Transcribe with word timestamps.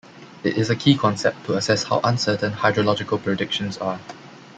It 0.43 0.57
is 0.57 0.71
a 0.71 0.75
key 0.75 0.97
concept 0.97 1.45
to 1.45 1.53
assess 1.55 1.83
how 1.83 2.01
uncertain 2.03 2.53
hydrological 2.53 3.21
predictions 3.21 3.77
are. 3.77 3.99